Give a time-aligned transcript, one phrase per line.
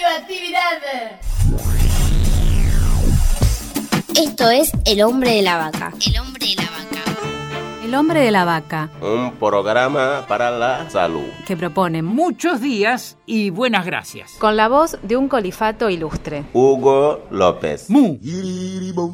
[0.00, 1.18] radioactividad.
[4.16, 5.92] Esto es El hombre de la vaca.
[6.06, 6.78] El hombre de la vaca.
[7.84, 11.24] El hombre de la vaca, Un programa para la salud.
[11.46, 14.32] que propone Muchos días y buenas gracias.
[14.38, 16.44] Con la voz de un colifato ilustre.
[16.52, 17.88] Hugo López.
[17.88, 18.18] Mu.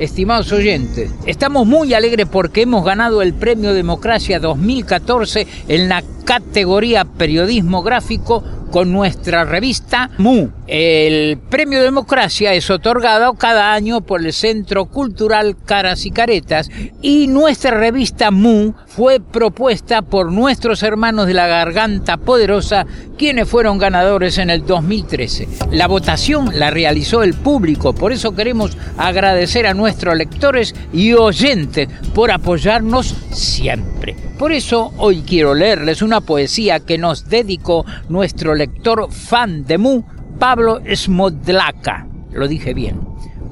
[0.00, 7.04] Estimados oyentes, estamos muy alegres porque hemos ganado el Premio Democracia 2014 en la categoría
[7.04, 10.48] Periodismo Gráfico con nuestra revista Mu.
[10.66, 16.68] El Premio Democracia es otorgado cada año por el Centro Cultural Caras y Caretas
[17.00, 22.84] y nuestra revista Mu fue propuesta por nuestros hermanos de la Garganta Poderosa,
[23.16, 25.46] quienes fueron ganadores en el 2013.
[25.70, 31.88] La votación la realizó el público, por eso queremos agradecer a nuestros lectores y oyentes
[32.12, 34.16] por apoyarnos siempre.
[34.36, 40.02] Por eso hoy quiero leerles una poesía que nos dedicó nuestro lector fan de Mu,
[40.38, 42.06] Pablo Smodlaka.
[42.32, 43.00] Lo dije bien.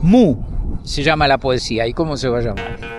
[0.03, 0.37] Mu
[0.85, 1.87] se llama la poesía.
[1.87, 2.94] ¿Y cómo se va a llamar?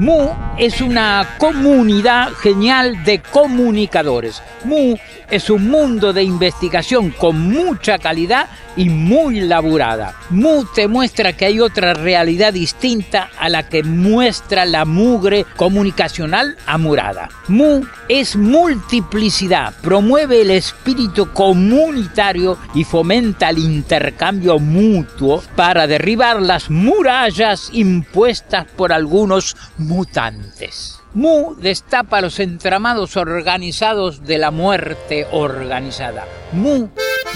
[0.00, 4.42] Mu es una comunidad genial de comunicadores.
[4.64, 4.96] Mu
[5.30, 10.14] es un mundo de investigación con mucha calidad y muy laburada.
[10.30, 16.56] Mu te muestra que hay otra realidad distinta a la que muestra la mugre comunicacional
[16.66, 17.28] amurada.
[17.48, 26.70] Mu es multiplicidad, promueve el espíritu comunitario y fomenta el intercambio mutuo para derribar las
[26.70, 29.56] murallas impuestas por algunos
[29.90, 31.00] mutantes.
[31.12, 36.24] Mu destapa los entramados organizados de la muerte organizada.
[36.52, 36.88] Mu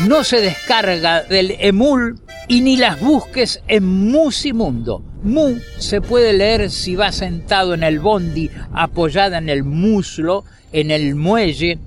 [0.07, 5.03] no se descarga del emul y ni las busques en Musimundo.
[5.23, 10.91] Mu se puede leer si va sentado en el bondi, apoyada en el muslo, en
[10.91, 11.79] el muelle,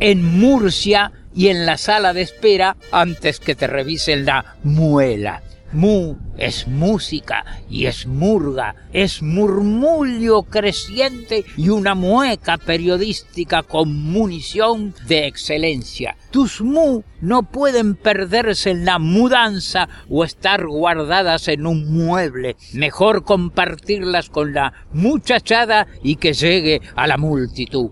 [0.00, 5.42] en Murcia y en la sala de espera antes que te revisen la muela.
[5.72, 14.94] Mu es música y es murga, es murmullo creciente y una mueca periodística con munición
[15.06, 16.16] de excelencia.
[16.30, 22.56] Tus mu no pueden perderse en la mudanza o estar guardadas en un mueble.
[22.72, 27.90] Mejor compartirlas con la muchachada y que llegue a la multitud.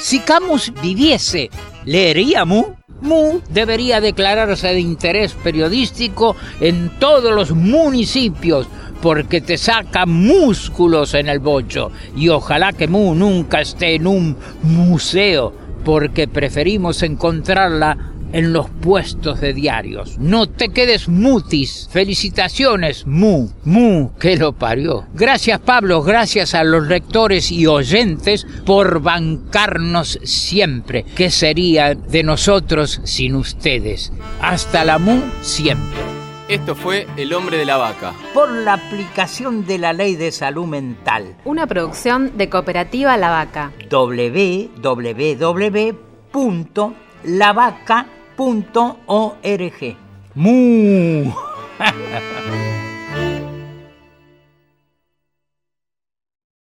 [0.00, 1.50] Si Camus viviese,
[1.84, 2.74] ¿leería Mu?
[3.00, 8.66] Mu debería declararse de interés periodístico en todos los municipios
[9.02, 11.90] porque te saca músculos en el bocho.
[12.16, 15.52] Y ojalá que Mu nunca esté en un museo
[15.84, 20.18] porque preferimos encontrarla en los puestos de diarios.
[20.18, 21.88] No te quedes mutis.
[21.90, 23.48] Felicitaciones, Mu.
[23.64, 25.06] Mu, que lo parió.
[25.14, 26.02] Gracias, Pablo.
[26.02, 31.04] Gracias a los lectores y oyentes por bancarnos siempre.
[31.14, 34.12] ¿Qué sería de nosotros sin ustedes?
[34.42, 36.00] Hasta la Mu siempre.
[36.48, 38.12] Esto fue El hombre de la vaca.
[38.34, 41.36] Por la aplicación de la ley de salud mental.
[41.44, 43.72] Una producción de Cooperativa La Vaca.
[48.36, 49.96] www.lavaca.org.
[50.34, 51.32] Mu.